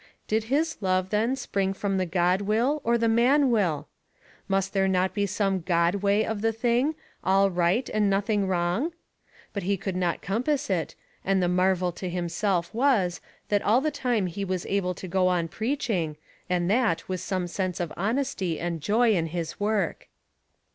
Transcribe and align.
Did 0.27 0.45
his 0.45 0.77
love 0.81 1.11
then 1.11 1.35
spring 1.35 1.73
from 1.75 1.97
the 1.97 2.07
God 2.07 2.41
will 2.41 2.81
or 2.83 2.97
the 2.97 3.07
man 3.07 3.51
will? 3.51 3.87
Must 4.47 4.73
there 4.73 4.87
not 4.87 5.13
be 5.13 5.27
some 5.27 5.59
God 5.61 5.93
way 5.97 6.25
of 6.25 6.41
the 6.41 6.51
thing, 6.51 6.95
all 7.23 7.51
right 7.51 7.87
and 7.87 8.09
nothing 8.09 8.47
wrong? 8.47 8.93
But 9.53 9.61
he 9.61 9.77
could 9.77 9.95
not 9.95 10.23
compass 10.23 10.71
it, 10.71 10.95
and 11.23 11.39
the 11.39 11.47
marvel 11.47 11.91
to 11.91 12.09
himself 12.09 12.73
was 12.73 13.21
that 13.49 13.61
all 13.61 13.79
the 13.79 13.91
time 13.91 14.25
he 14.25 14.43
was 14.43 14.65
able 14.65 14.95
to 14.95 15.07
go 15.07 15.27
on 15.27 15.47
preaching, 15.47 16.17
and 16.49 16.67
that 16.71 17.07
with 17.07 17.21
some 17.21 17.45
sense 17.45 17.79
of 17.79 17.93
honesty 17.95 18.59
and 18.59 18.81
joy 18.81 19.13
in 19.13 19.27
his 19.27 19.59
work. 19.59 20.07